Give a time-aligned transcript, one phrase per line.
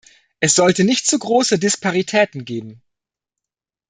[0.39, 2.81] Es sollte nicht zu große Disparitäten geben.